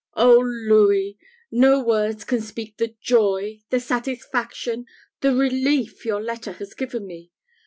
Oh, 0.15 0.39
Louis! 0.39 1.19
no 1.51 1.79
words 1.83 2.23
can 2.23 2.41
speak 2.41 2.77
the 2.77 2.95
joy, 3.01 3.61
the 3.69 3.79
satisfaction, 3.79 4.87
the 5.19 5.31
relief 5.35 6.05
your 6.05 6.19
letter 6.23 6.53
has 6.53 6.73
given 6.73 7.05
me. 7.05 7.29